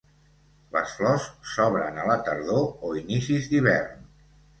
Les 0.75 0.93
flors 0.99 1.27
s'obren 1.49 1.99
a 2.03 2.05
la 2.11 2.15
tardor 2.29 2.65
o 2.89 2.95
inicis 3.03 3.51
d'hivern. 3.53 4.09